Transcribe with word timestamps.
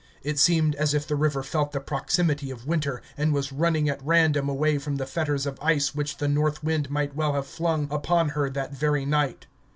It 0.23 0.39
seemed 0.39 0.73
as 0.77 0.95
if 0.95 1.07
the 1.07 1.15
river 1.15 1.43
felt 1.43 1.73
the 1.73 1.79
proximity 1.79 2.49
of 2.49 2.65
winter, 2.65 3.03
and 3.15 3.31
was 3.35 3.51
running 3.53 3.87
at 3.87 4.03
random 4.03 4.49
away 4.49 4.79
from 4.79 4.95
the 4.95 5.05
fetters 5.05 5.45
of 5.45 5.59
ice 5.61 5.93
which 5.93 6.17
the 6.17 6.27
north 6.27 6.63
wind 6.63 6.89
might 6.89 7.15
well 7.15 7.33
have 7.33 7.45
flung 7.45 7.87
upon 7.91 8.29
her 8.29 8.49
that 8.49 8.73
very 8.73 9.05
night. 9.05 9.45